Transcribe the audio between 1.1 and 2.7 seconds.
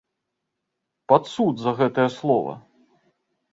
Пад суд за гэта слова!